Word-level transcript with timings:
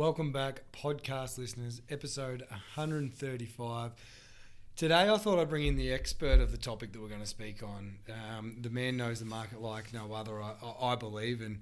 Welcome 0.00 0.32
back, 0.32 0.62
podcast 0.72 1.36
listeners, 1.36 1.82
episode 1.90 2.40
135. 2.48 3.92
Today, 4.74 5.10
I 5.10 5.18
thought 5.18 5.38
I'd 5.38 5.50
bring 5.50 5.66
in 5.66 5.76
the 5.76 5.92
expert 5.92 6.40
of 6.40 6.52
the 6.52 6.56
topic 6.56 6.94
that 6.94 7.02
we're 7.02 7.08
going 7.08 7.20
to 7.20 7.26
speak 7.26 7.62
on. 7.62 7.98
Um, 8.08 8.56
the 8.62 8.70
man 8.70 8.96
knows 8.96 9.18
the 9.18 9.26
market 9.26 9.60
like 9.60 9.92
no 9.92 10.10
other, 10.14 10.42
I, 10.42 10.54
I 10.80 10.94
believe, 10.94 11.42
and 11.42 11.58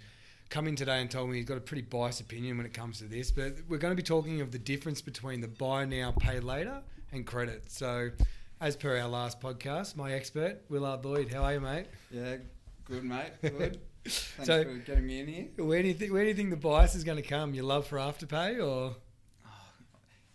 come 0.51 0.69
in 0.69 0.77
today 0.77 1.01
and 1.01 1.11
told 1.11 1.31
me 1.31 1.39
he's 1.39 1.47
got 1.47 1.57
a 1.57 1.61
pretty 1.61 1.83
biased 1.83 2.21
opinion 2.21 2.59
when 2.59 2.65
it 2.65 2.73
comes 2.73 3.01
to 3.01 3.07
this. 3.07 3.33
But 3.33 3.57
we're 3.69 3.79
going 3.79 3.91
to 3.91 4.01
be 4.01 4.05
talking 4.05 4.41
of 4.41 4.53
the 4.53 4.59
difference 4.61 5.03
between 5.03 5.41
the 5.41 5.49
buy 5.49 5.85
now, 5.85 6.15
pay 6.17 6.39
later, 6.39 6.81
and 7.11 7.27
credit. 7.27 7.73
So, 7.73 8.11
as 8.61 8.77
per 8.77 8.97
our 9.01 9.09
last 9.09 9.41
podcast, 9.41 9.97
my 9.97 10.13
expert, 10.13 10.63
Willard 10.69 11.05
Lloyd, 11.05 11.33
how 11.35 11.43
are 11.43 11.55
you, 11.55 11.61
mate? 11.61 11.87
Yeah, 12.13 12.37
good, 12.85 13.03
mate. 13.03 13.33
Good. 13.43 13.81
Thanks 14.05 14.47
So- 14.47 14.65
for 14.65 14.75
getting 14.79 15.07
me 15.07 15.21
in 15.21 15.27
here. 15.27 15.49
Where 15.65 15.83
do 15.83 15.89
you 15.89 15.95
think? 15.95 16.13
Where 16.13 16.23
do 16.23 16.29
you 16.29 16.35
think 16.35 16.51
the 16.51 16.57
bias 16.57 16.95
is 16.95 17.05
going 17.05 17.17
to 17.23 17.29
come? 17.29 17.55
Your 17.55 17.65
love 17.65 17.87
for 17.87 17.99
Afterpay, 17.99 18.65
or 18.65 18.97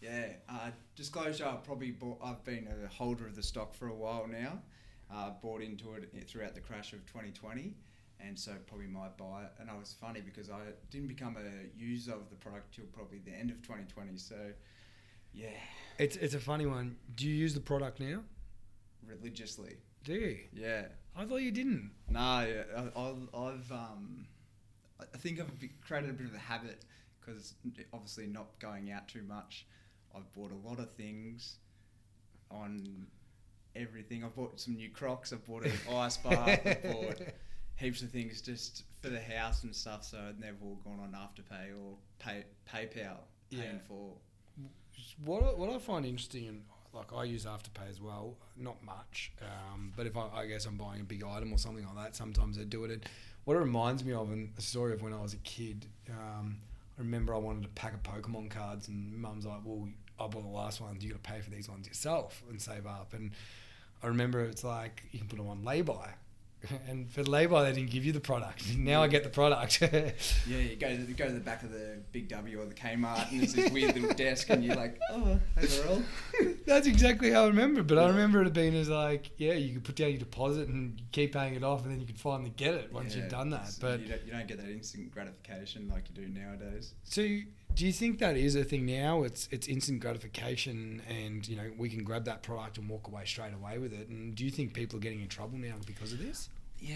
Yeah, 0.01 0.33
uh, 0.49 0.71
disclosure. 0.95 1.45
I've 1.45 1.63
probably 1.63 1.91
bought, 1.91 2.19
I've 2.21 2.43
been 2.43 2.67
a 2.67 2.87
holder 2.87 3.25
of 3.25 3.35
the 3.35 3.43
stock 3.43 3.73
for 3.73 3.87
a 3.87 3.95
while 3.95 4.27
now. 4.27 4.61
Uh, 5.09 5.31
bought 5.41 5.61
into 5.61 5.93
it 5.93 6.27
throughout 6.27 6.55
the 6.55 6.59
crash 6.61 6.91
of 6.93 7.05
2020, 7.05 7.73
and 8.19 8.37
so 8.37 8.53
probably 8.67 8.87
might 8.87 9.15
buy 9.15 9.43
it. 9.43 9.51
And 9.59 9.69
I 9.69 9.77
was 9.77 9.93
funny 9.93 10.21
because 10.21 10.49
I 10.49 10.59
didn't 10.89 11.07
become 11.07 11.37
a 11.37 11.77
user 11.79 12.13
of 12.13 12.29
the 12.29 12.35
product 12.35 12.73
till 12.75 12.85
probably 12.85 13.19
the 13.19 13.31
end 13.31 13.49
of 13.51 13.61
2020. 13.61 14.17
So, 14.17 14.51
yeah, 15.33 15.47
it's 15.99 16.15
it's 16.17 16.33
a 16.33 16.39
funny 16.39 16.65
one. 16.65 16.97
Do 17.15 17.27
you 17.27 17.35
use 17.35 17.53
the 17.53 17.61
product 17.61 17.99
now? 17.99 18.23
religiously. 19.05 19.75
Do 20.03 20.13
you? 20.13 20.37
Yeah. 20.53 20.85
I 21.15 21.25
thought 21.25 21.37
you 21.41 21.51
didn't. 21.51 21.91
No, 22.09 22.19
yeah, 22.47 22.63
I, 22.95 22.99
I've, 22.99 23.29
I've 23.35 23.71
um, 23.71 24.25
I 24.99 25.17
think 25.17 25.39
I've 25.39 25.51
created 25.85 26.09
a 26.09 26.13
bit 26.13 26.27
of 26.27 26.33
a 26.33 26.39
habit 26.39 26.83
because 27.19 27.53
obviously 27.93 28.27
not 28.27 28.47
going 28.59 28.91
out 28.91 29.07
too 29.07 29.21
much. 29.23 29.65
I've 30.15 30.31
bought 30.33 30.51
a 30.51 30.67
lot 30.67 30.79
of 30.79 30.91
things 30.95 31.57
on 32.51 33.07
everything. 33.75 34.23
I've 34.23 34.35
bought 34.35 34.59
some 34.59 34.75
new 34.75 34.89
Crocs. 34.89 35.31
I've 35.33 35.45
bought 35.45 35.65
an 35.65 35.71
ice 35.91 36.17
bar. 36.17 36.33
I've 36.47 36.83
bought 36.83 37.21
heaps 37.75 38.01
of 38.01 38.09
things 38.09 38.41
just 38.41 38.83
for 39.01 39.09
the 39.09 39.21
house 39.21 39.63
and 39.63 39.75
stuff. 39.75 40.03
So 40.03 40.33
they've 40.39 40.61
all 40.63 40.79
gone 40.83 40.99
on 41.01 41.11
Afterpay 41.13 41.69
or 41.79 41.95
pay, 42.19 42.43
PayPal 42.71 43.17
paying 43.51 43.61
Yeah. 43.63 43.79
for. 43.87 44.13
What 45.25 45.43
I, 45.43 45.47
what 45.47 45.69
I 45.69 45.77
find 45.79 46.05
interesting, 46.05 46.47
and 46.47 46.61
like 46.93 47.13
I 47.13 47.23
use 47.23 47.45
Afterpay 47.45 47.89
as 47.89 47.99
well, 48.01 48.35
not 48.55 48.83
much, 48.83 49.31
um, 49.41 49.93
but 49.95 50.05
if 50.05 50.15
I, 50.15 50.27
I 50.33 50.45
guess 50.45 50.65
I'm 50.65 50.77
buying 50.77 51.01
a 51.01 51.03
big 51.03 51.23
item 51.23 51.51
or 51.51 51.57
something 51.57 51.85
like 51.85 51.95
that, 52.05 52.15
sometimes 52.15 52.57
I 52.59 52.63
do 52.63 52.83
it. 52.85 52.91
And 52.91 53.03
what 53.45 53.55
it 53.57 53.59
reminds 53.59 54.03
me 54.03 54.13
of, 54.13 54.31
and 54.31 54.51
a 54.57 54.61
story 54.61 54.93
of 54.93 55.01
when 55.01 55.13
I 55.13 55.21
was 55.21 55.33
a 55.33 55.37
kid, 55.37 55.85
um, 56.09 56.57
I 56.97 57.01
remember 57.01 57.33
I 57.33 57.39
wanted 57.39 57.65
a 57.65 57.69
pack 57.69 57.93
of 57.93 58.03
Pokemon 58.03 58.49
cards, 58.49 58.87
and 58.87 59.13
Mum's 59.17 59.45
like, 59.45 59.61
"Well, 59.65 59.89
I 60.19 60.27
bought 60.27 60.43
the 60.43 60.49
last 60.49 60.79
ones. 60.79 61.03
You 61.03 61.11
got 61.11 61.23
to 61.23 61.31
pay 61.31 61.41
for 61.41 61.49
these 61.49 61.67
ones 61.67 61.87
yourself 61.87 62.43
and 62.49 62.61
save 62.61 62.85
up." 62.85 63.13
And 63.13 63.31
I 64.03 64.07
remember 64.07 64.41
it's 64.41 64.63
like 64.63 65.03
you 65.11 65.19
can 65.19 65.27
put 65.27 65.37
them 65.37 65.47
on 65.47 65.63
lay-by. 65.63 66.13
And 66.87 67.09
for 67.11 67.23
lay-by, 67.23 67.63
they 67.63 67.73
didn't 67.73 67.91
give 67.91 68.05
you 68.05 68.11
the 68.11 68.19
product. 68.19 68.75
Now 68.77 69.03
I 69.03 69.07
get 69.07 69.23
the 69.23 69.29
product. 69.29 69.81
Yeah, 70.47 70.57
you 70.57 70.75
go 70.75 70.89
to 70.89 70.97
the, 70.97 71.13
go 71.13 71.25
to 71.27 71.31
the 71.33 71.39
back 71.39 71.63
of 71.63 71.71
the 71.71 71.99
Big 72.11 72.27
W 72.29 72.61
or 72.61 72.65
the 72.65 72.73
Kmart 72.73 73.31
and 73.31 73.41
there's 73.41 73.53
this 73.53 73.71
weird 73.71 73.95
little 73.95 74.13
desk 74.15 74.49
and 74.49 74.63
you're 74.63 74.75
like, 74.75 74.99
oh, 75.11 75.39
hey, 75.57 75.67
Earl. 75.81 76.03
That's 76.65 76.87
exactly 76.87 77.31
how 77.31 77.43
I 77.43 77.47
remember 77.47 77.81
it. 77.81 77.87
But 77.87 77.97
I 77.99 78.07
remember 78.07 78.41
it 78.43 78.53
being 78.53 78.75
as 78.75 78.89
like, 78.89 79.31
yeah, 79.37 79.53
you 79.53 79.73
could 79.73 79.83
put 79.83 79.95
down 79.95 80.09
your 80.09 80.19
deposit 80.19 80.67
and 80.69 81.01
keep 81.11 81.33
paying 81.33 81.55
it 81.55 81.63
off, 81.63 81.83
and 81.83 81.91
then 81.91 81.99
you 81.99 82.05
could 82.07 82.19
finally 82.19 82.53
get 82.55 82.73
it 82.73 82.91
once 82.91 83.15
Yeah, 83.15 83.21
you've 83.23 83.31
done 83.31 83.49
that. 83.51 83.75
But 83.79 83.99
you 84.01 84.07
don't, 84.07 84.25
you 84.25 84.31
don't 84.31 84.47
get 84.47 84.57
that 84.59 84.69
instant 84.69 85.11
gratification 85.11 85.89
like 85.89 86.05
you 86.09 86.15
do 86.25 86.27
nowadays. 86.31 86.93
so, 87.03 87.21
do 87.75 87.85
you 87.85 87.93
think 87.93 88.19
that 88.19 88.37
is 88.37 88.55
a 88.55 88.63
thing 88.63 88.85
now? 88.85 89.23
It's 89.23 89.47
it's 89.51 89.67
instant 89.67 89.99
gratification, 89.99 91.01
and 91.09 91.47
you 91.47 91.55
know 91.55 91.71
we 91.77 91.89
can 91.89 92.03
grab 92.03 92.25
that 92.25 92.43
product 92.43 92.77
and 92.77 92.89
walk 92.89 93.07
away 93.07 93.23
straight 93.25 93.53
away 93.53 93.77
with 93.77 93.93
it. 93.93 94.07
And 94.09 94.35
do 94.35 94.43
you 94.45 94.51
think 94.51 94.73
people 94.73 94.97
are 94.97 95.01
getting 95.01 95.21
in 95.21 95.27
trouble 95.27 95.57
now 95.57 95.75
because 95.85 96.13
of 96.13 96.19
this? 96.19 96.49
Yeah, 96.79 96.95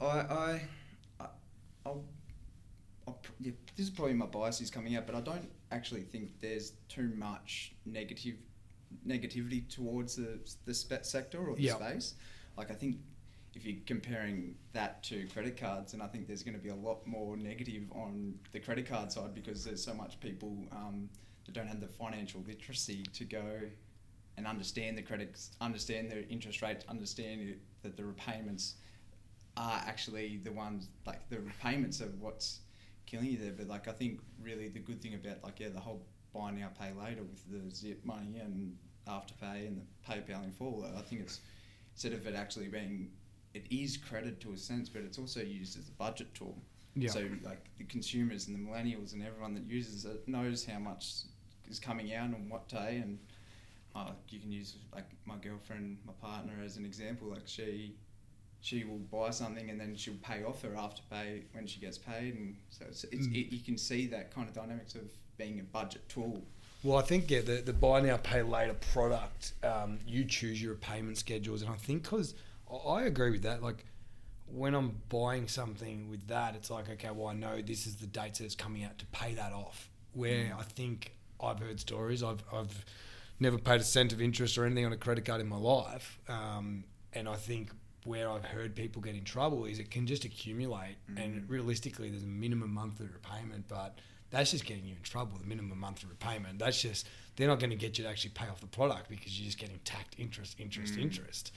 I, 0.00 0.04
I, 0.04 0.60
I, 1.20 1.26
I'll, 1.84 2.04
I'll, 3.06 3.18
yeah, 3.40 3.52
this 3.76 3.86
is 3.86 3.90
probably 3.90 4.14
my 4.14 4.26
biases 4.26 4.70
coming 4.70 4.96
out, 4.96 5.06
but 5.06 5.16
I 5.16 5.20
don't 5.20 5.50
actually 5.72 6.02
think 6.02 6.30
there's 6.40 6.72
too 6.88 7.12
much 7.16 7.72
negative 7.84 8.36
negativity 9.06 9.68
towards 9.68 10.16
the 10.16 10.38
the 10.64 10.74
spe- 10.74 11.04
sector 11.04 11.44
or 11.46 11.56
the 11.56 11.62
Yeah. 11.62 11.74
space. 11.76 12.14
Like 12.56 12.70
I 12.70 12.74
think 12.74 12.98
if 13.54 13.64
you're 13.64 13.76
comparing 13.86 14.54
that 14.72 15.02
to 15.04 15.26
credit 15.28 15.56
cards, 15.56 15.92
and 15.92 16.02
I 16.02 16.06
think 16.06 16.26
there's 16.26 16.42
going 16.42 16.56
to 16.56 16.62
be 16.62 16.70
a 16.70 16.74
lot 16.74 17.06
more 17.06 17.36
negative 17.36 17.84
on 17.92 18.34
the 18.52 18.60
credit 18.60 18.88
card 18.88 19.12
side 19.12 19.34
because 19.34 19.64
there's 19.64 19.82
so 19.84 19.94
much 19.94 20.18
people 20.20 20.56
um, 20.72 21.08
that 21.46 21.52
don't 21.52 21.68
have 21.68 21.80
the 21.80 21.88
financial 21.88 22.42
literacy 22.46 23.04
to 23.12 23.24
go 23.24 23.60
and 24.36 24.46
understand 24.46 24.98
the 24.98 25.02
credits, 25.02 25.52
understand 25.60 26.10
the 26.10 26.26
interest 26.28 26.62
rates, 26.62 26.84
understand 26.88 27.40
it, 27.42 27.58
that 27.82 27.96
the 27.96 28.04
repayments 28.04 28.74
are 29.56 29.80
actually 29.86 30.40
the 30.42 30.50
ones 30.50 30.88
like 31.06 31.28
the 31.30 31.38
repayments 31.38 32.00
are 32.00 32.10
what's 32.18 32.60
killing 33.06 33.26
you 33.26 33.38
there. 33.38 33.52
But 33.52 33.68
like 33.68 33.86
I 33.86 33.92
think 33.92 34.20
really 34.42 34.68
the 34.68 34.80
good 34.80 35.00
thing 35.00 35.14
about 35.14 35.44
like 35.44 35.60
yeah 35.60 35.68
the 35.68 35.80
whole 35.80 36.02
buy 36.34 36.50
now 36.50 36.70
pay 36.78 36.92
later 36.92 37.22
with 37.22 37.48
the 37.48 37.74
zip 37.74 38.04
money 38.04 38.38
and 38.40 38.76
afterpay 39.06 39.66
and 39.68 39.80
the 39.80 40.12
PayPal 40.12 40.42
in 40.42 40.50
full. 40.50 40.84
I 40.96 41.02
think 41.02 41.20
it's 41.20 41.40
instead 41.92 42.12
of 42.12 42.26
it 42.26 42.34
actually 42.34 42.66
being 42.66 43.10
it 43.54 43.64
is 43.70 43.96
credit 43.96 44.40
to 44.40 44.52
a 44.52 44.56
sense, 44.56 44.88
but 44.88 45.02
it's 45.02 45.18
also 45.18 45.40
used 45.40 45.78
as 45.78 45.88
a 45.88 45.92
budget 45.92 46.32
tool. 46.34 46.56
Yeah. 46.96 47.10
So 47.10 47.26
like 47.42 47.64
the 47.78 47.84
consumers 47.84 48.48
and 48.48 48.54
the 48.56 48.60
millennials 48.70 49.14
and 49.14 49.22
everyone 49.24 49.54
that 49.54 49.64
uses 49.64 50.04
it 50.04 50.26
knows 50.28 50.64
how 50.64 50.78
much 50.78 51.12
is 51.68 51.80
coming 51.80 52.14
out 52.14 52.26
on 52.26 52.48
what 52.48 52.68
day 52.68 52.98
and 53.02 53.18
uh, 53.96 54.10
you 54.28 54.38
can 54.40 54.52
use 54.52 54.76
like 54.94 55.06
my 55.24 55.36
girlfriend, 55.36 55.98
my 56.06 56.12
partner 56.20 56.54
as 56.64 56.76
an 56.76 56.84
example. 56.84 57.28
Like 57.28 57.42
she 57.46 57.94
she 58.60 58.84
will 58.84 58.98
buy 58.98 59.30
something 59.30 59.68
and 59.70 59.78
then 59.78 59.94
she'll 59.94 60.14
pay 60.22 60.42
off 60.42 60.62
her 60.62 60.70
afterpay 60.70 61.42
when 61.52 61.66
she 61.66 61.80
gets 61.80 61.98
paid, 61.98 62.34
and 62.34 62.56
so 62.70 62.86
it's, 62.88 63.04
it's, 63.04 63.26
Mm. 63.26 63.34
it, 63.34 63.52
you 63.54 63.60
can 63.60 63.76
see 63.76 64.06
that 64.06 64.34
kind 64.34 64.48
of 64.48 64.54
dynamics 64.54 64.94
of 64.94 65.02
being 65.36 65.60
a 65.60 65.62
budget 65.64 66.08
tool. 66.08 66.42
Well, 66.82 66.96
I 66.98 67.02
think 67.02 67.30
yeah, 67.30 67.40
the 67.42 67.56
the 67.56 67.72
buy 67.72 68.00
now 68.00 68.16
pay 68.16 68.42
later 68.42 68.74
product, 68.92 69.52
um, 69.62 69.98
you 70.06 70.24
choose 70.24 70.62
your 70.62 70.74
payment 70.76 71.18
schedules, 71.18 71.62
and 71.62 71.70
I 71.70 71.76
think 71.76 72.02
because 72.04 72.34
I 72.78 73.02
agree 73.04 73.30
with 73.30 73.42
that. 73.42 73.62
Like 73.62 73.84
when 74.46 74.74
I'm 74.74 75.00
buying 75.08 75.48
something 75.48 76.08
with 76.10 76.26
that, 76.28 76.54
it's 76.54 76.70
like 76.70 76.88
okay, 76.90 77.10
well 77.10 77.28
I 77.28 77.34
know 77.34 77.60
this 77.62 77.86
is 77.86 77.96
the 77.96 78.06
dates 78.06 78.38
that 78.38 78.44
it's 78.44 78.54
coming 78.54 78.84
out 78.84 78.98
to 78.98 79.06
pay 79.06 79.34
that 79.34 79.52
off. 79.52 79.88
Where 80.12 80.46
Mm. 80.46 80.58
I 80.58 80.62
think 80.62 81.12
I've 81.40 81.58
heard 81.58 81.80
stories, 81.80 82.22
I've 82.22 82.42
I've 82.52 82.84
never 83.40 83.58
paid 83.58 83.80
a 83.80 83.84
cent 83.84 84.12
of 84.12 84.20
interest 84.20 84.56
or 84.58 84.64
anything 84.64 84.86
on 84.86 84.92
a 84.92 84.96
credit 84.96 85.24
card 85.24 85.40
in 85.40 85.48
my 85.48 85.56
life, 85.56 86.18
um, 86.28 86.84
and 87.12 87.28
I 87.28 87.34
think 87.36 87.72
where 88.04 88.30
I've 88.30 88.44
heard 88.44 88.74
people 88.76 89.00
get 89.02 89.14
in 89.14 89.24
trouble 89.24 89.64
is 89.64 89.78
it 89.78 89.90
can 89.90 90.06
just 90.06 90.24
accumulate, 90.24 90.96
and 91.16 91.42
Mm. 91.42 91.50
realistically, 91.50 92.10
there's 92.10 92.22
a 92.22 92.26
minimum 92.26 92.72
monthly 92.72 93.06
repayment, 93.06 93.66
but 93.66 93.98
that's 94.30 94.50
just 94.50 94.66
getting 94.66 94.84
you 94.84 94.94
in 94.94 95.02
trouble. 95.02 95.38
The 95.38 95.46
minimum 95.46 95.78
monthly 95.80 96.08
repayment. 96.10 96.58
That's 96.58 96.80
just 96.80 97.08
they're 97.36 97.48
not 97.48 97.58
going 97.60 97.70
to 97.70 97.76
get 97.76 97.96
you 97.98 98.04
to 98.04 98.10
actually 98.10 98.30
pay 98.30 98.46
off 98.46 98.60
the 98.60 98.66
product 98.66 99.08
because 99.08 99.38
you're 99.38 99.46
just 99.46 99.58
getting 99.58 99.78
tacked 99.84 100.14
interest, 100.18 100.60
interest, 100.60 100.94
Mm. 100.96 101.02
interest. 101.02 101.52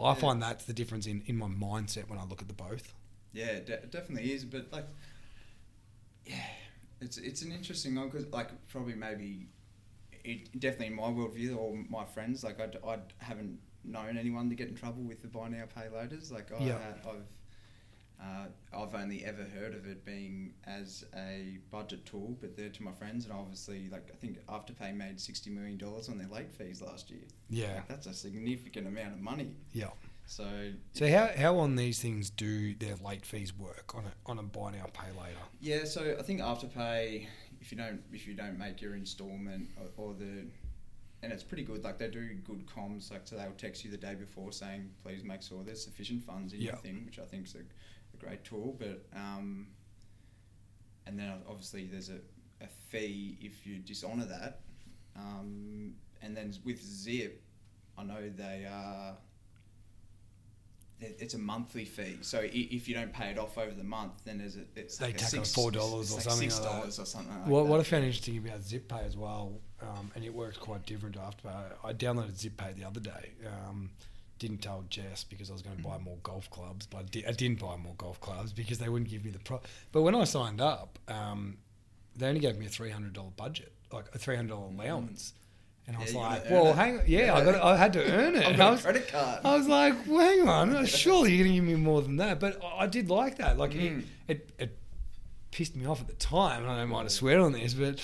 I 0.00 0.08
Yeah. 0.08 0.14
find 0.14 0.42
that's 0.42 0.64
the 0.64 0.72
difference 0.72 1.06
in, 1.06 1.22
in 1.26 1.36
my 1.36 1.46
mindset 1.48 2.08
when 2.08 2.18
I 2.18 2.24
look 2.24 2.40
at 2.42 2.48
the 2.48 2.54
both. 2.54 2.94
Yeah, 3.32 3.60
de- 3.60 3.74
it 3.74 3.90
definitely 3.90 4.32
is. 4.32 4.44
But 4.44 4.72
like, 4.72 4.86
yeah, 6.26 6.36
it's 7.00 7.18
it's 7.18 7.42
an 7.42 7.52
interesting 7.52 7.94
one 7.94 8.08
because 8.08 8.26
like 8.32 8.50
probably 8.68 8.94
maybe 8.94 9.48
it 10.24 10.58
definitely 10.60 10.86
in 10.88 10.94
my 10.94 11.04
worldview 11.04 11.56
or 11.56 11.76
my 11.88 12.04
friends 12.04 12.44
like 12.44 12.60
I, 12.60 12.68
I 12.88 12.98
haven't 13.18 13.58
known 13.84 14.16
anyone 14.16 14.48
to 14.50 14.54
get 14.54 14.68
in 14.68 14.74
trouble 14.76 15.02
with 15.02 15.20
the 15.22 15.28
buy 15.28 15.48
now 15.48 15.64
pay 15.74 15.88
laters. 15.92 16.30
Like 16.30 16.52
I 16.52 16.58
I've. 17.08 17.26
Uh, 18.22 18.46
I've 18.72 18.94
only 18.94 19.24
ever 19.24 19.42
heard 19.42 19.74
of 19.74 19.86
it 19.86 20.04
being 20.04 20.52
as 20.64 21.04
a 21.16 21.58
budget 21.72 22.04
tool, 22.06 22.36
but 22.40 22.56
they're 22.56 22.68
to 22.68 22.82
my 22.84 22.92
friends, 22.92 23.24
and 23.24 23.34
obviously, 23.34 23.88
like 23.90 24.10
I 24.12 24.16
think 24.16 24.38
Afterpay 24.46 24.94
made 24.94 25.20
sixty 25.20 25.50
million 25.50 25.76
dollars 25.76 26.08
on 26.08 26.18
their 26.18 26.28
late 26.28 26.52
fees 26.52 26.80
last 26.80 27.10
year. 27.10 27.24
Yeah, 27.50 27.74
Like, 27.74 27.88
that's 27.88 28.06
a 28.06 28.14
significant 28.14 28.86
amount 28.86 29.14
of 29.14 29.20
money. 29.20 29.56
yeah. 29.72 29.88
So, 30.24 30.46
So 30.92 31.08
how, 31.10 31.30
how 31.36 31.58
on 31.58 31.74
these 31.74 31.98
things 32.00 32.30
do 32.30 32.76
their 32.76 32.94
late 33.04 33.26
fees 33.26 33.52
work 33.58 33.92
on 33.96 34.04
a 34.04 34.12
on 34.30 34.38
a 34.38 34.42
buy 34.44 34.70
now 34.70 34.86
pay 34.92 35.08
later? 35.18 35.36
Yeah, 35.60 35.84
so 35.84 36.14
I 36.16 36.22
think 36.22 36.40
Afterpay, 36.40 37.26
if 37.60 37.72
you 37.72 37.76
don't 37.78 38.02
if 38.12 38.28
you 38.28 38.34
don't 38.34 38.56
make 38.56 38.80
your 38.80 38.94
instalment 38.94 39.70
or, 39.76 40.04
or 40.10 40.14
the, 40.14 40.46
and 41.24 41.32
it's 41.32 41.42
pretty 41.42 41.64
good. 41.64 41.82
Like 41.82 41.98
they 41.98 42.08
do 42.08 42.34
good 42.46 42.66
comms. 42.66 43.10
Like 43.10 43.22
so 43.24 43.34
they'll 43.36 43.50
text 43.58 43.84
you 43.84 43.90
the 43.90 43.96
day 43.96 44.14
before 44.14 44.52
saying, 44.52 44.90
please 45.02 45.24
make 45.24 45.42
sure 45.42 45.64
there's 45.64 45.82
sufficient 45.84 46.22
funds 46.22 46.52
in 46.52 46.60
your 46.60 46.76
thing, 46.76 47.02
which 47.04 47.18
I 47.18 47.24
think 47.24 47.46
is 47.46 47.56
a 47.56 47.58
great 48.22 48.44
tool. 48.44 48.76
But 48.78 49.04
um, 49.14 49.68
and 51.06 51.18
then 51.18 51.32
obviously 51.48 51.86
there's 51.90 52.10
a, 52.10 52.18
a 52.62 52.68
fee 52.88 53.38
if 53.40 53.66
you 53.66 53.78
dishonour 53.78 54.26
that. 54.26 54.60
Um, 55.16 55.94
and 56.22 56.36
then 56.36 56.54
with 56.64 56.82
Zip, 56.82 57.42
I 57.98 58.04
know 58.04 58.30
they 58.34 58.66
are. 58.70 59.16
it's 61.00 61.34
a 61.34 61.38
monthly 61.38 61.84
fee. 61.84 62.18
So 62.22 62.40
if 62.42 62.88
you 62.88 62.94
don't 62.94 63.12
pay 63.12 63.30
it 63.30 63.38
off 63.38 63.58
over 63.58 63.72
the 63.72 63.84
month, 63.84 64.24
then 64.24 64.38
there's 64.38 64.56
a, 64.56 64.60
it's 64.76 64.96
They 64.96 65.06
like 65.06 65.20
a 65.20 65.24
six, 65.24 65.52
$4 65.52 65.92
or 65.92 66.00
it's 66.00 66.14
like 66.14 66.22
something 66.22 66.50
six 66.50 66.60
like 66.60 66.72
dollars 66.72 66.98
or 66.98 67.06
something. 67.06 67.34
Like 67.36 67.46
what, 67.46 67.64
that. 67.64 67.70
what 67.70 67.80
I 67.80 67.82
found 67.82 68.04
interesting 68.04 68.38
about 68.38 68.60
ZipPay 68.60 69.06
as 69.06 69.16
well, 69.16 69.60
um, 69.82 70.10
and 70.14 70.24
it 70.24 70.32
works 70.32 70.56
quite 70.56 70.86
different 70.86 71.16
to 71.16 71.20
Afterpay. 71.20 71.72
I 71.84 71.92
downloaded 71.92 72.40
ZipPay 72.40 72.76
the 72.76 72.84
other 72.84 73.00
day. 73.00 73.32
Um, 73.46 73.90
didn't 74.42 74.58
tell 74.62 74.84
Jess 74.90 75.24
because 75.24 75.48
I 75.50 75.52
was 75.54 75.62
going 75.62 75.76
to 75.76 75.82
buy 75.82 75.98
more 75.98 76.18
golf 76.22 76.50
clubs, 76.50 76.86
but 76.86 76.98
I, 76.98 77.02
di- 77.04 77.26
I 77.26 77.32
didn't 77.32 77.60
buy 77.60 77.76
more 77.76 77.94
golf 77.96 78.20
clubs 78.20 78.52
because 78.52 78.78
they 78.78 78.88
wouldn't 78.88 79.10
give 79.10 79.24
me 79.24 79.30
the 79.30 79.38
pro. 79.38 79.60
But 79.92 80.02
when 80.02 80.14
I 80.14 80.24
signed 80.24 80.60
up, 80.60 80.98
um, 81.08 81.56
they 82.16 82.26
only 82.28 82.40
gave 82.40 82.56
me 82.58 82.66
a 82.66 82.68
three 82.68 82.90
hundred 82.90 83.12
dollar 83.12 83.30
budget, 83.36 83.72
like 83.92 84.06
a 84.14 84.18
three 84.18 84.36
hundred 84.36 84.50
dollar 84.50 84.66
allowance. 84.68 85.32
And 85.86 85.96
I 85.96 86.00
was 86.00 86.14
like, 86.14 86.48
"Well, 86.50 86.72
hang 86.74 86.98
on, 87.00 87.04
yeah, 87.08 87.34
I 87.34 87.44
got, 87.44 87.54
I 87.60 87.76
had 87.76 87.92
to 87.94 88.04
earn 88.04 88.36
it." 88.42 88.58
I 88.60 88.70
was, 88.70 88.82
credit 88.82 89.08
card. 89.08 89.40
I 89.44 89.56
was 89.56 89.66
like, 89.66 89.94
well, 90.06 90.20
hang 90.20 90.48
on, 90.48 90.86
surely 91.04 91.32
you're 91.34 91.44
going 91.44 91.56
to 91.56 91.60
give 91.66 91.76
me 91.78 91.82
more 91.82 92.02
than 92.02 92.16
that. 92.18 92.38
But 92.40 92.62
I 92.64 92.84
I 92.84 92.86
did 92.86 93.10
like 93.10 93.38
that. 93.38 93.58
Like, 93.58 93.72
Mm. 93.72 94.04
it, 94.28 94.36
it, 94.36 94.50
it 94.58 94.78
pissed 95.50 95.74
me 95.76 95.86
off 95.86 96.00
at 96.00 96.06
the 96.08 96.14
time. 96.14 96.62
And 96.62 96.70
I 96.72 96.76
don't 96.78 96.88
mind 96.90 97.08
to 97.08 97.14
swear 97.14 97.40
on 97.40 97.52
this, 97.52 97.74
but, 97.74 97.98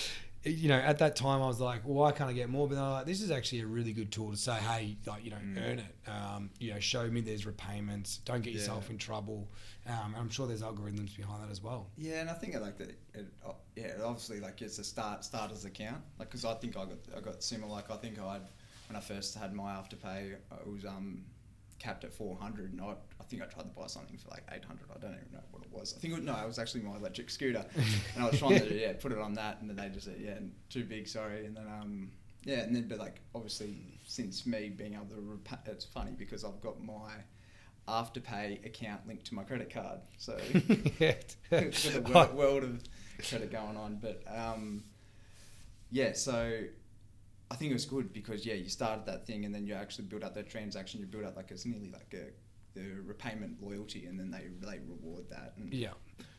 you 0.50 0.68
know, 0.68 0.76
at 0.78 0.98
that 0.98 1.16
time 1.16 1.42
I 1.42 1.46
was 1.46 1.60
like, 1.60 1.84
well, 1.84 1.94
why 1.94 2.12
can't 2.12 2.30
I 2.30 2.32
get 2.32 2.48
more? 2.48 2.68
But 2.68 2.78
I'm 2.78 2.92
like, 2.92 3.06
this 3.06 3.20
is 3.22 3.30
actually 3.30 3.60
a 3.60 3.66
really 3.66 3.92
good 3.92 4.10
tool 4.12 4.30
to 4.30 4.36
say, 4.36 4.54
hey, 4.54 4.96
like, 5.06 5.24
you 5.24 5.30
know, 5.30 5.36
Mm. 5.36 5.56
earn 5.70 5.78
it. 5.78 6.08
Um, 6.10 6.50
you 6.58 6.72
know, 6.72 6.80
show 6.80 7.06
me 7.08 7.20
there's 7.20 7.46
repayments. 7.46 8.18
Don't 8.24 8.42
get 8.42 8.52
yourself 8.52 8.84
Yeah. 8.86 8.92
in 8.92 8.98
trouble. 8.98 9.48
Um, 9.86 10.12
and 10.14 10.16
I'm 10.16 10.28
sure 10.28 10.46
there's 10.46 10.62
algorithms 10.62 11.16
behind 11.16 11.42
that 11.42 11.50
as 11.50 11.62
well. 11.62 11.90
Yeah, 11.96 12.20
and 12.20 12.28
I 12.30 12.34
think 12.34 12.54
I 12.54 12.58
like 12.58 12.76
that. 12.78 12.90
It, 13.14 13.26
uh, 13.46 13.52
yeah, 13.76 13.92
obviously, 14.04 14.40
like 14.40 14.60
it's 14.62 14.78
a 14.78 14.84
start 14.84 15.24
starter's 15.24 15.64
account. 15.64 16.02
Like, 16.18 16.28
because 16.28 16.44
I 16.44 16.54
think 16.54 16.76
I 16.76 16.84
got 16.84 16.98
I 17.16 17.20
got 17.20 17.42
similar. 17.42 17.72
Like, 17.72 17.90
I 17.90 17.96
think 17.96 18.18
I 18.18 18.34
had 18.34 18.48
when 18.88 18.96
I 18.96 19.00
first 19.00 19.34
had 19.36 19.52
my 19.54 19.72
afterpay, 19.74 20.32
it 20.32 20.66
was 20.66 20.84
um 20.84 21.24
capped 21.78 22.04
at 22.04 22.12
four 22.12 22.36
hundred, 22.36 22.72
and 22.72 22.80
I, 22.80 22.94
I 23.20 23.24
think 23.24 23.42
I 23.42 23.46
tried 23.46 23.62
to 23.62 23.68
buy 23.68 23.86
something 23.86 24.16
for 24.18 24.30
like 24.30 24.44
eight 24.52 24.64
hundred. 24.64 24.86
I 24.94 24.98
don't 24.98 25.12
even 25.12 25.32
know 25.32 25.44
what 25.50 25.62
it 25.62 25.72
was. 25.72 25.94
I 25.96 26.00
think 26.00 26.14
it, 26.14 26.22
no, 26.22 26.36
it 26.36 26.46
was 26.46 26.58
actually 26.58 26.82
my 26.82 26.96
electric 26.96 27.30
scooter, 27.30 27.64
and 28.14 28.24
I 28.24 28.28
was 28.28 28.38
trying 28.38 28.60
to 28.60 28.74
yeah 28.80 28.92
put 28.94 29.12
it 29.12 29.18
on 29.18 29.34
that, 29.34 29.58
and 29.60 29.68
then 29.68 29.76
they 29.76 29.88
just 29.92 30.06
said 30.06 30.16
yeah 30.18 30.38
too 30.70 30.84
big, 30.84 31.08
sorry, 31.08 31.46
and 31.46 31.56
then 31.56 31.66
um 31.66 32.10
yeah, 32.44 32.60
and 32.60 32.74
then 32.74 32.88
but 32.88 32.98
like 32.98 33.20
obviously 33.34 33.76
since 34.06 34.46
me 34.46 34.70
being 34.70 34.94
able 34.94 35.06
to 35.06 35.20
repay, 35.20 35.56
it's 35.66 35.84
funny 35.84 36.12
because 36.16 36.44
I've 36.44 36.60
got 36.60 36.82
my 36.82 37.12
afterpay 37.88 38.64
account 38.66 39.06
linked 39.06 39.26
to 39.26 39.34
my 39.34 39.44
credit 39.44 39.72
card, 39.72 40.00
so 40.18 40.36
with 40.52 41.42
the 41.50 42.12
world, 42.12 42.34
world 42.34 42.64
of 42.64 42.82
credit 43.28 43.50
going 43.50 43.76
on. 43.76 43.98
But 44.00 44.22
um, 44.26 44.84
yeah, 45.90 46.12
so 46.12 46.60
I 47.50 47.54
think 47.54 47.70
it 47.70 47.74
was 47.74 47.86
good 47.86 48.12
because 48.12 48.44
yeah, 48.44 48.54
you 48.54 48.68
started 48.68 49.06
that 49.06 49.26
thing 49.26 49.44
and 49.44 49.54
then 49.54 49.66
you 49.66 49.74
actually 49.74 50.04
build 50.04 50.22
up 50.22 50.34
that 50.34 50.50
transaction. 50.50 51.00
You 51.00 51.06
build 51.06 51.24
up 51.24 51.36
like 51.36 51.50
it's 51.50 51.64
nearly 51.64 51.90
like 51.90 52.14
a 52.14 52.26
the 52.78 53.00
repayment 53.04 53.62
loyalty, 53.62 54.06
and 54.06 54.18
then 54.18 54.30
they 54.30 54.48
they 54.60 54.78
reward 54.86 55.24
that. 55.30 55.54
Yeah. 55.70 55.92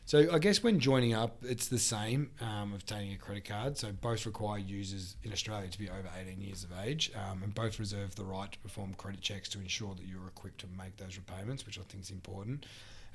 So 0.04 0.32
I 0.32 0.38
guess 0.38 0.62
when 0.62 0.80
joining 0.80 1.14
up, 1.14 1.36
it's 1.42 1.68
the 1.68 1.78
same 1.78 2.30
um, 2.40 2.72
obtaining 2.74 3.12
a 3.12 3.16
credit 3.16 3.44
card. 3.44 3.78
So 3.78 3.92
both 3.92 4.26
require 4.26 4.58
users 4.58 5.16
in 5.22 5.32
Australia 5.32 5.68
to 5.68 5.78
be 5.78 5.88
over 5.88 6.08
18 6.20 6.40
years 6.40 6.64
of 6.64 6.70
age, 6.84 7.12
um, 7.14 7.42
and 7.42 7.54
both 7.54 7.78
reserve 7.78 8.16
the 8.16 8.24
right 8.24 8.50
to 8.50 8.58
perform 8.58 8.94
credit 8.94 9.20
checks 9.20 9.48
to 9.50 9.60
ensure 9.60 9.94
that 9.94 10.06
you're 10.06 10.26
equipped 10.26 10.60
to 10.62 10.66
make 10.76 10.96
those 10.96 11.16
repayments, 11.16 11.64
which 11.64 11.78
I 11.78 11.82
think 11.82 12.02
is 12.02 12.10
important. 12.10 12.66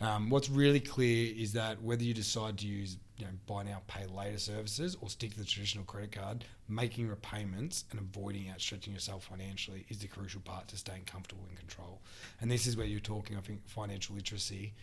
Um, 0.02 0.30
what's 0.30 0.50
really 0.50 0.80
clear 0.82 1.34
is 1.36 1.54
that 1.54 1.82
whether 1.82 2.04
you 2.04 2.14
decide 2.14 2.58
to 2.60 2.68
use 2.68 2.98
you 3.18 3.26
know, 3.26 3.32
buy 3.48 3.64
now, 3.64 3.82
pay 3.88 4.06
later 4.08 4.38
services 4.38 4.98
or 5.00 5.10
stick 5.10 5.32
to 5.32 5.40
the 5.40 5.46
traditional 5.46 5.86
credit 5.86 6.12
card, 6.12 6.44
making 6.68 7.08
repayments 7.08 7.86
and 7.92 8.00
avoiding 8.02 8.50
outstretching 8.50 8.94
yourself 8.94 9.24
financially 9.24 9.86
is 9.88 10.00
the 10.00 10.08
crucial 10.08 10.42
part 10.42 10.68
to 10.68 10.78
staying 10.78 11.04
comfortable 11.06 11.46
in 11.50 11.56
control. 11.56 12.02
And 12.42 12.52
this 12.52 12.68
is 12.68 12.76
where 12.76 12.86
you're 12.86 13.00
talking, 13.00 13.38
I 13.38 13.40
think, 13.40 13.66
financial 13.68 14.16
literacy 14.16 14.74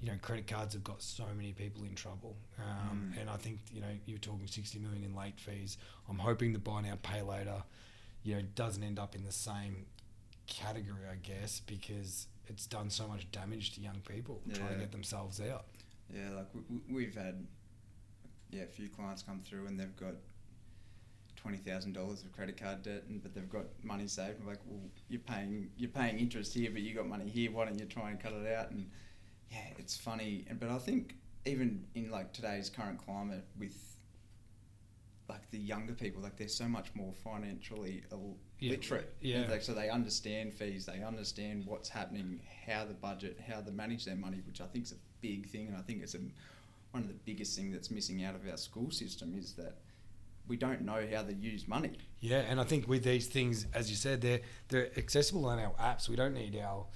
you 0.00 0.10
know, 0.10 0.18
credit 0.22 0.46
cards 0.46 0.74
have 0.74 0.84
got 0.84 1.02
so 1.02 1.24
many 1.36 1.52
people 1.52 1.84
in 1.84 1.94
trouble. 1.94 2.36
Um, 2.58 3.12
Mm. 3.14 3.20
And 3.20 3.30
I 3.30 3.36
think, 3.36 3.58
you 3.72 3.80
know, 3.80 3.88
you're 4.06 4.18
talking 4.18 4.46
60 4.46 4.78
million 4.78 5.04
in 5.04 5.14
late 5.14 5.38
fees. 5.38 5.76
I'm 6.08 6.18
hoping 6.18 6.52
the 6.52 6.58
buy 6.58 6.82
now, 6.82 6.98
pay 7.02 7.22
later, 7.22 7.62
you 8.22 8.36
know, 8.36 8.42
doesn't 8.54 8.82
end 8.82 8.98
up 8.98 9.14
in 9.14 9.24
the 9.24 9.32
same 9.32 9.86
category, 10.46 11.06
I 11.10 11.16
guess, 11.16 11.60
because 11.60 12.26
it's 12.50 12.66
done 12.66 12.90
so 12.90 13.06
much 13.08 13.30
damage 13.32 13.74
to 13.74 13.80
young 13.80 14.00
people 14.08 14.40
trying 14.54 14.74
to 14.74 14.78
get 14.80 14.92
themselves 14.92 15.40
out. 15.40 15.66
Yeah, 16.14 16.30
like 16.36 16.46
we, 16.54 16.60
we- 16.70 16.94
we've 17.04 17.14
had 17.14 17.46
yeah 18.50 18.62
a 18.62 18.66
few 18.66 18.88
clients 18.88 19.22
come 19.22 19.40
through 19.40 19.66
and 19.66 19.78
they've 19.78 19.96
got 19.96 20.14
twenty 21.36 21.58
thousand 21.58 21.92
dollars 21.92 22.22
of 22.22 22.32
credit 22.32 22.56
card 22.60 22.82
debt, 22.82 23.04
and 23.08 23.22
but 23.22 23.34
they've 23.34 23.48
got 23.50 23.64
money 23.82 24.06
saved. 24.06 24.44
Like, 24.46 24.58
well, 24.66 24.80
you're 25.08 25.20
paying 25.20 25.70
you're 25.76 25.90
paying 25.90 26.18
interest 26.18 26.54
here, 26.54 26.70
but 26.72 26.82
you 26.82 26.94
got 26.94 27.06
money 27.06 27.28
here. 27.28 27.50
Why 27.52 27.64
don't 27.66 27.78
you 27.78 27.84
try 27.86 28.10
and 28.10 28.18
cut 28.20 28.32
it 28.32 28.52
out? 28.54 28.70
And 28.70 28.88
yeah, 29.50 29.58
it's 29.78 29.96
funny. 29.96 30.44
And 30.48 30.58
but 30.58 30.70
I 30.70 30.78
think 30.78 31.14
even 31.46 31.84
in 31.94 32.10
like 32.10 32.32
today's 32.32 32.68
current 32.70 32.98
climate 33.04 33.44
with 33.58 33.76
like 35.28 35.50
the 35.50 35.58
younger 35.58 35.92
people, 35.92 36.22
like 36.22 36.36
they're 36.36 36.48
so 36.48 36.66
much 36.68 36.88
more 36.94 37.12
financially 37.12 38.02
ill- 38.10 38.36
Yeah, 38.58 38.70
literate. 38.70 39.12
yeah. 39.20 39.46
Like, 39.50 39.62
so 39.62 39.74
they 39.74 39.90
understand 39.90 40.54
fees, 40.54 40.86
they 40.86 41.02
understand 41.02 41.66
what's 41.66 41.88
happening, 41.88 42.40
how 42.66 42.84
the 42.84 42.94
budget, 42.94 43.38
how 43.46 43.60
they 43.60 43.70
manage 43.70 44.04
their 44.04 44.16
money, 44.16 44.40
which 44.46 44.60
I 44.60 44.66
think 44.66 44.84
is 44.86 44.92
a 44.92 44.96
big 45.20 45.48
thing. 45.48 45.66
And 45.68 45.76
I 45.76 45.80
think 45.82 46.02
it's 46.02 46.14
a, 46.14 46.18
one 46.92 47.02
of 47.02 47.08
the 47.08 47.14
biggest 47.26 47.54
things 47.56 47.74
that's 47.74 47.90
missing 47.90 48.24
out 48.24 48.34
of 48.34 48.48
our 48.50 48.56
school 48.56 48.90
system 48.90 49.34
is 49.38 49.52
that 49.54 49.76
we 50.48 50.56
don't 50.56 50.80
know 50.80 51.06
how 51.12 51.22
to 51.22 51.34
use 51.34 51.68
money. 51.68 51.92
Yeah, 52.20 52.38
and 52.48 52.58
I 52.58 52.64
think 52.64 52.88
with 52.88 53.04
these 53.04 53.26
things, 53.26 53.66
as 53.74 53.90
you 53.90 53.96
said, 53.96 54.22
they're 54.22 54.40
they're 54.68 54.90
accessible 54.98 55.44
on 55.44 55.58
our 55.58 55.72
apps. 55.74 56.08
We 56.08 56.16
don't 56.16 56.32
need 56.32 56.56
our 56.56 56.86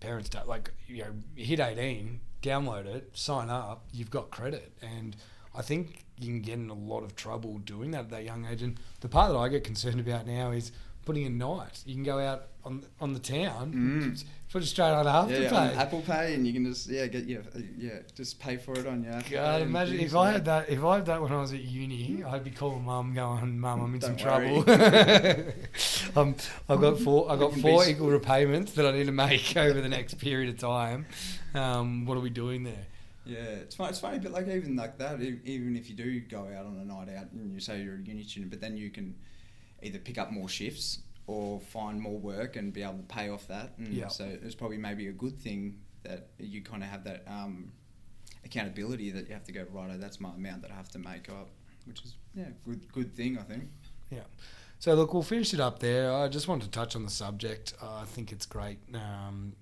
parents 0.00 0.30
to 0.30 0.42
like 0.44 0.72
you 0.88 1.02
know 1.04 1.12
hit 1.36 1.60
eighteen, 1.60 2.20
download 2.40 2.86
it, 2.86 3.10
sign 3.12 3.50
up. 3.50 3.84
You've 3.92 4.10
got 4.10 4.30
credit, 4.30 4.72
and 4.80 5.14
I 5.54 5.62
think 5.62 6.04
you 6.18 6.26
can 6.28 6.40
get 6.40 6.54
in 6.54 6.70
a 6.70 6.74
lot 6.74 7.02
of 7.02 7.16
trouble 7.16 7.58
doing 7.58 7.90
that 7.92 8.00
at 8.00 8.10
that 8.10 8.24
young 8.24 8.46
age. 8.46 8.62
And 8.62 8.78
the 9.00 9.08
part 9.08 9.32
that 9.32 9.38
I 9.38 9.48
get 9.48 9.64
concerned 9.64 10.00
about 10.00 10.26
now 10.26 10.50
is 10.52 10.72
putting 11.04 11.26
a 11.26 11.30
night. 11.30 11.82
You 11.84 11.94
can 11.94 12.04
go 12.04 12.18
out 12.20 12.44
on 12.64 12.84
on 13.00 13.12
the 13.12 13.18
town, 13.18 13.72
Mm. 13.74 14.24
put 14.52 14.62
it 14.62 14.66
straight 14.66 14.92
on 14.92 15.04
Afterpay. 15.06 15.50
Yeah, 15.50 15.54
on 15.56 15.68
Apple 15.70 16.00
Pay, 16.02 16.34
and 16.34 16.46
you 16.46 16.52
can 16.52 16.64
just 16.64 16.88
yeah 16.88 17.06
get 17.06 17.24
yeah 17.26 17.38
yeah 17.76 17.98
just 18.14 18.38
pay 18.38 18.56
for 18.56 18.78
it 18.78 18.86
on 18.86 19.02
your 19.02 19.14
Apple 19.14 19.24
Pay 19.30 19.34
God, 19.34 19.62
imagine 19.62 19.98
if 19.98 20.14
I 20.14 20.30
had 20.30 20.44
that. 20.44 20.70
If 20.70 20.84
I 20.84 20.96
had 20.96 21.06
that 21.06 21.20
when 21.20 21.32
I 21.32 21.40
was 21.40 21.52
at 21.52 21.60
uni, 21.60 22.22
I'd 22.22 22.44
be 22.44 22.52
calling 22.52 22.84
mum, 22.84 23.14
going, 23.14 23.58
"Mum, 23.58 23.80
I'm 23.80 23.94
in 23.96 24.00
some 24.00 24.14
Don't 24.14 24.52
worry. 24.54 24.62
trouble. 24.62 25.52
um, 26.16 26.36
I've 26.68 26.80
got 26.80 27.00
four. 27.00 27.30
I've 27.32 27.40
got 27.40 27.52
four 27.54 27.84
equal 27.88 28.10
repayments 28.10 28.72
that 28.74 28.86
I 28.86 28.92
need 28.92 29.06
to 29.06 29.12
make 29.12 29.56
over 29.56 29.80
the 29.80 29.88
next 29.88 30.14
period 30.18 30.50
of 30.50 30.58
time. 30.58 31.06
Um, 31.54 32.06
what 32.06 32.16
are 32.16 32.20
we 32.20 32.30
doing 32.30 32.62
there? 32.62 32.86
Yeah, 33.24 33.38
it's 33.38 33.74
funny, 33.76 33.90
it's 33.90 34.00
funny, 34.00 34.18
but 34.18 34.32
like 34.32 34.48
even 34.48 34.74
like 34.76 34.98
that, 34.98 35.20
even 35.20 35.76
if 35.76 35.88
you 35.88 35.94
do 35.94 36.20
go 36.20 36.40
out 36.56 36.66
on 36.66 36.76
a 36.80 36.84
night 36.84 37.08
out 37.16 37.30
and 37.32 37.52
you 37.52 37.60
say 37.60 37.80
you're 37.82 37.94
a 37.96 38.02
uni 38.02 38.24
student, 38.24 38.50
but 38.50 38.60
then 38.60 38.76
you 38.76 38.90
can 38.90 39.14
either 39.82 39.98
pick 39.98 40.18
up 40.18 40.30
more 40.32 40.48
shifts 40.48 40.98
or 41.26 41.60
find 41.60 42.00
more 42.00 42.18
work 42.18 42.56
and 42.56 42.72
be 42.72 42.82
able 42.82 42.94
to 42.98 43.02
pay 43.04 43.28
off 43.28 43.46
that. 43.48 43.74
And 43.78 43.94
Yeah. 43.94 44.08
so 44.08 44.24
it's 44.42 44.54
probably 44.56 44.76
maybe 44.78 45.06
a 45.06 45.12
good 45.12 45.38
thing 45.38 45.78
that 46.02 46.30
you 46.38 46.62
kind 46.62 46.82
of 46.82 46.88
have 46.88 47.04
that 47.04 47.22
um, 47.28 47.72
accountability 48.44 49.10
that 49.12 49.28
you 49.28 49.34
have 49.34 49.44
to 49.44 49.52
go 49.52 49.64
righto. 49.72 49.96
That's 49.98 50.20
my 50.20 50.30
amount 50.34 50.62
that 50.62 50.70
I 50.70 50.74
have 50.74 50.88
to 50.90 50.98
make 50.98 51.28
up, 51.28 51.48
which 51.86 52.02
is 52.04 52.16
yeah, 52.34 52.46
good 52.64 52.90
good 52.92 53.14
thing 53.14 53.38
I 53.38 53.42
think. 53.42 53.64
Yeah. 54.10 54.24
So 54.80 54.94
look, 54.94 55.14
we'll 55.14 55.22
finish 55.22 55.54
it 55.54 55.60
up 55.60 55.78
there. 55.78 56.12
I 56.12 56.26
just 56.26 56.48
wanted 56.48 56.64
to 56.64 56.70
touch 56.70 56.96
on 56.96 57.04
the 57.04 57.10
subject. 57.10 57.74
Uh, 57.80 57.98
I 58.02 58.04
think 58.04 58.32
it's 58.32 58.46
great. 58.46 58.78
Um, 58.94 59.52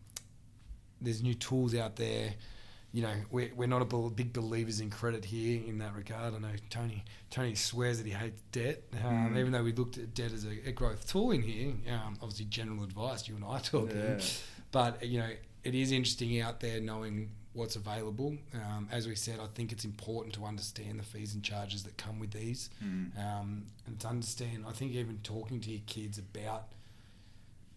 there's 1.00 1.22
new 1.22 1.34
tools 1.34 1.74
out 1.74 1.96
there. 1.96 2.34
You 2.92 3.02
know, 3.02 3.14
we're, 3.30 3.52
we're 3.54 3.68
not 3.68 3.82
a 3.82 4.10
big 4.10 4.32
believers 4.32 4.80
in 4.80 4.90
credit 4.90 5.24
here 5.24 5.62
in 5.64 5.78
that 5.78 5.94
regard. 5.94 6.34
I 6.34 6.38
know 6.38 6.48
Tony 6.70 7.04
Tony 7.30 7.54
swears 7.54 7.98
that 7.98 8.06
he 8.06 8.12
hates 8.12 8.40
debt, 8.50 8.82
um, 9.04 9.32
Mm. 9.34 9.38
even 9.38 9.52
though 9.52 9.62
we 9.62 9.72
looked 9.72 9.96
at 9.98 10.12
debt 10.14 10.32
as 10.32 10.44
a, 10.44 10.68
a 10.68 10.72
growth 10.72 11.08
tool 11.08 11.30
in 11.30 11.42
here. 11.42 11.72
Um, 11.88 12.16
obviously, 12.20 12.46
general 12.46 12.82
advice, 12.82 13.28
you 13.28 13.36
and 13.36 13.44
I 13.44 13.58
talking. 13.62 13.96
Yeah. 13.96 14.18
But, 14.72 15.04
you 15.06 15.18
know, 15.20 15.30
it 15.62 15.74
is 15.76 15.92
interesting 15.92 16.40
out 16.40 16.58
there 16.58 16.80
knowing 16.80 17.30
what's 17.52 17.76
available. 17.76 18.36
Um, 18.54 18.88
as 18.90 19.06
we 19.06 19.14
said, 19.14 19.38
I 19.40 19.46
think 19.54 19.70
it's 19.72 19.84
important 19.84 20.34
to 20.34 20.44
understand 20.44 20.98
the 20.98 21.02
fees 21.04 21.34
and 21.34 21.42
charges 21.44 21.84
that 21.84 21.96
come 21.96 22.18
with 22.18 22.32
these 22.32 22.70
Mm. 22.84 23.16
um, 23.18 23.66
and 23.86 24.00
to 24.00 24.08
understand. 24.08 24.64
I 24.66 24.72
think 24.72 24.92
even 24.94 25.18
talking 25.22 25.60
to 25.60 25.70
your 25.70 25.82
kids 25.86 26.18
about, 26.18 26.64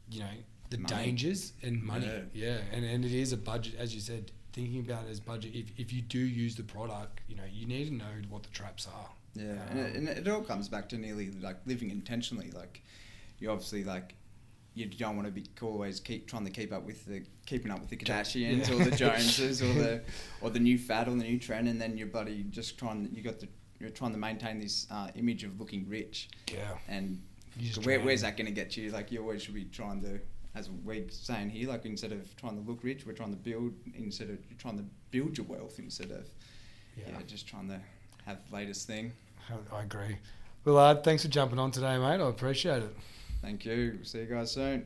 you 0.10 0.22
know, 0.22 0.26
the 0.72 0.78
Money. 0.80 0.96
dangers 0.96 1.54
and 1.62 1.84
money. 1.84 2.08
Yeah. 2.08 2.22
Yeah, 2.34 2.58
and 2.72 2.84
and 2.84 3.06
it 3.06 3.12
is 3.14 3.32
a 3.32 3.38
budget, 3.38 3.76
as 3.78 3.94
you 3.94 4.02
said. 4.02 4.32
Thinking 4.54 4.82
about 4.82 5.06
it 5.06 5.12
as 5.12 5.20
budget. 5.20 5.54
If 5.54 5.72
if 5.78 5.92
you 5.92 6.02
do 6.02 6.20
use 6.20 6.56
the 6.56 6.64
product, 6.64 7.22
you 7.28 7.36
know, 7.36 7.44
you 7.52 7.66
need 7.66 7.88
to 7.88 7.94
know 7.94 8.06
what 8.30 8.44
the 8.44 8.50
traps 8.50 8.88
are. 8.88 9.10
Yeah, 9.36 9.58
and, 9.72 9.80
it, 9.80 9.96
and 9.96 10.10
it 10.10 10.28
all 10.28 10.42
comes 10.42 10.70
back 10.70 10.88
to 10.90 10.98
nearly 10.98 11.32
like 11.32 11.58
living 11.66 11.90
intentionally. 11.90 12.52
Like 12.52 12.84
you 13.40 13.50
obviously 13.50 13.84
like 13.84 14.16
you 14.76 14.86
don't 14.86 15.16
want 15.16 15.28
to 15.28 15.32
be 15.32 15.44
always 15.62 16.00
keep 16.00 16.28
trying 16.28 16.46
to 16.46 16.52
keep 16.52 16.72
up 16.72 16.84
with 16.86 17.06
the 17.06 17.24
keeping 17.46 17.72
up 17.72 17.80
with 17.80 17.90
the 17.90 17.98
Kardashians 17.98 18.70
yeah. 18.70 18.76
or 18.76 18.84
the 18.84 18.96
Joneses 18.96 19.62
or 19.62 19.74
the 19.74 20.02
or 20.42 20.50
the 20.50 20.60
new 20.60 20.78
fad 20.78 21.08
or 21.08 21.12
the 21.12 21.24
new 21.24 21.40
trend, 21.40 21.68
and 21.68 21.82
then 21.82 21.98
your 21.98 22.08
buddy 22.08 22.46
just 22.50 22.78
trying 22.78 23.10
you 23.12 23.24
got 23.24 23.40
the 23.40 23.48
you're 23.80 23.90
trying 23.90 24.14
to 24.14 24.18
maintain 24.18 24.60
this 24.60 24.88
uh, 24.92 25.10
image 25.16 25.44
of 25.44 25.60
looking 25.60 25.88
rich, 25.90 26.30
Yeah. 26.52 26.78
and 26.88 27.22
where, 27.84 28.00
where's 28.00 28.22
that 28.22 28.38
going 28.38 28.46
to 28.46 28.54
get 28.54 28.78
you? 28.78 28.92
Like 28.92 29.12
you 29.12 29.22
always 29.22 29.42
should 29.42 29.54
be 29.54 29.66
trying 29.66 30.02
to 30.04 30.20
as 30.56 30.70
we're 30.70 31.10
saying 31.10 31.50
here, 31.50 31.70
like 31.70 31.86
instead 31.86 32.12
of 32.12 32.36
trying 32.36 32.62
to 32.62 32.70
look 32.70 32.84
rich, 32.84 33.06
we're 33.06 33.14
trying 33.14 33.32
to 33.32 33.38
build 33.38 33.74
instead 33.96 34.30
of 34.30 34.38
you're 34.50 34.60
trying 34.60 34.78
to 34.78 34.86
build 35.12 35.38
your 35.38 35.48
wealth 35.48 35.80
instead 35.80 36.12
of 36.12 36.28
yeah, 36.96 37.06
Yeah, 37.10 37.20
just 37.26 37.48
trying 37.48 37.68
to 37.70 37.80
have 38.26 38.40
the 38.50 38.56
latest 38.56 38.88
thing. 38.88 39.14
I, 39.50 39.78
I 39.78 39.84
agree. 39.84 40.18
Willard, 40.64 41.04
thanks 41.04 41.24
for 41.24 41.30
jumping 41.30 41.60
on 41.60 41.72
today, 41.72 41.98
mate. 41.98 42.22
I 42.22 42.30
appreciate 42.30 42.84
it. 42.84 42.96
Thank 43.42 43.66
you. 43.66 44.00
See 44.04 44.20
you 44.20 44.26
guys 44.26 44.52
soon. 44.52 44.86